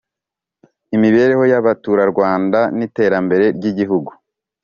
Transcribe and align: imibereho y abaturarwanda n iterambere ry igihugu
imibereho 0.95 1.43
y 1.51 1.55
abaturarwanda 1.59 2.59
n 2.77 2.79
iterambere 2.87 3.45
ry 3.57 3.65
igihugu 3.71 4.11